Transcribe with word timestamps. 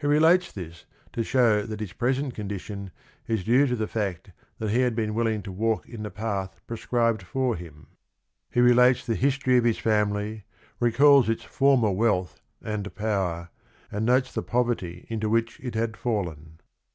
He 0.00 0.06
relates 0.06 0.50
this 0.50 0.86
to 1.12 1.22
show 1.22 1.64
that 1.66 1.80
his 1.80 1.92
present 1.92 2.32
condition 2.34 2.92
is 3.28 3.44
due 3.44 3.66
to 3.66 3.76
the 3.76 3.86
fact 3.86 4.30
that 4.58 4.70
he 4.70 4.80
had 4.80 4.96
been 4.96 5.12
willing 5.12 5.42
to 5.42 5.52
walk 5.52 5.86
in 5.86 6.02
the 6.02 6.10
path 6.10 6.58
prescribed 6.66 7.22
for 7.22 7.56
him. 7.56 7.88
He 8.50 8.62
relates 8.62 9.04
the 9.04 9.14
history 9.16 9.58
of 9.58 9.64
his 9.64 9.76
family, 9.78 10.44
recalls 10.78 11.28
its 11.28 11.44
former 11.44 11.90
wealth 11.90 12.40
and 12.62 12.94
power, 12.94 13.50
and 13.92 14.06
notes 14.06 14.32
the 14.32 14.42
poverty 14.42 15.06
into 15.10 15.28
which 15.28 15.60
it 15.62 15.74
had 15.74 15.94
fallen. 15.94 16.60